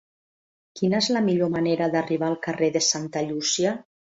Quina 0.79 1.01
és 1.03 1.09
la 1.17 1.21
millor 1.27 1.51
manera 1.57 1.91
d'arribar 1.97 2.31
al 2.33 2.41
carrer 2.49 2.73
de 2.79 2.85
Santa 2.89 3.25
Llúcia? 3.31 3.79